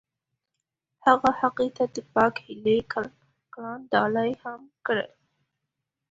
هغه 1.05 1.31
هغې 1.41 1.67
ته 1.77 1.83
د 1.95 1.97
پاک 2.13 2.33
هیلې 2.45 2.77
ګلان 3.53 3.79
ډالۍ 3.91 4.31
هم 4.43 4.61
کړل. 4.85 5.11